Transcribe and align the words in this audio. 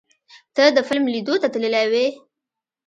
ته 0.55 0.63
د 0.75 0.77
فلم 0.87 1.05
لیدو 1.13 1.35
ته 1.41 1.47
تللی 1.53 1.85
وې؟ 1.91 2.07